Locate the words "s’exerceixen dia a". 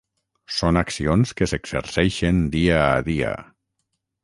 1.51-3.07